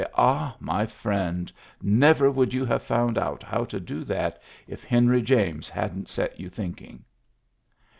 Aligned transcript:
Ah, 0.17 0.55
my 0.59 0.87
friend, 0.87 1.53
never 1.79 2.31
would 2.31 2.55
you 2.55 2.65
have 2.65 2.81
found 2.81 3.19
out 3.19 3.43
how 3.43 3.63
to 3.65 3.79
do 3.79 4.03
that 4.05 4.41
if 4.65 4.83
Henry 4.83 5.21
James 5.21 5.69
hadn't 5.69 6.09
set 6.09 6.39
you 6.39 6.49
thinking! 6.49 7.03